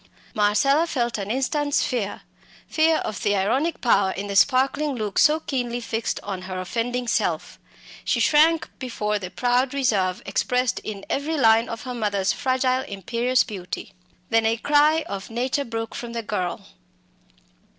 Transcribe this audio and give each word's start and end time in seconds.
Marcella 0.33 0.87
felt 0.87 1.19
an 1.19 1.29
instant's 1.29 1.83
fear 1.85 2.21
fear 2.65 2.95
of 2.97 3.21
the 3.21 3.35
ironic 3.35 3.81
power 3.81 4.09
in 4.09 4.25
the 4.25 4.35
sparkling 4.35 4.95
look 4.95 5.19
so 5.19 5.39
keenly 5.39 5.79
fixed 5.79 6.19
on 6.23 6.41
her 6.41 6.59
offending 6.59 7.07
self; 7.07 7.59
she 8.03 8.19
shrank 8.19 8.67
before 8.79 9.19
the 9.19 9.29
proud 9.29 9.75
reserve 9.75 10.23
expressed 10.25 10.79
in 10.79 11.05
every 11.07 11.37
line 11.37 11.69
of 11.69 11.83
her 11.83 11.93
mother's 11.93 12.33
fragile 12.33 12.81
imperious 12.85 13.43
beauty. 13.43 13.93
Then 14.31 14.47
a 14.47 14.57
cry 14.57 15.03
of 15.07 15.29
nature 15.29 15.65
broke 15.65 15.93
from 15.93 16.13
the 16.13 16.23
girl. 16.23 16.65